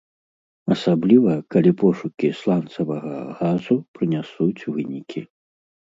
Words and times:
Асабліва, 0.75 1.35
калі 1.57 1.71
пошукі 1.83 2.27
сланцавага 2.41 3.15
газу 3.43 3.75
прынясуць 4.01 4.55
вынікі. 4.73 5.21